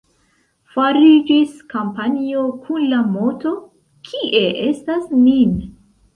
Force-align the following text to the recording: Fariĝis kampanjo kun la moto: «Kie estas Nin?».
Fariĝis 0.77 1.51
kampanjo 1.73 2.47
kun 2.65 2.89
la 2.95 3.03
moto: 3.19 3.53
«Kie 4.09 4.43
estas 4.73 5.07
Nin?». 5.21 5.55